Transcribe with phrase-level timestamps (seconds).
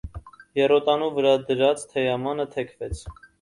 [0.59, 3.05] Եռոտանու վրա դրած թեյամանը թեքվեց: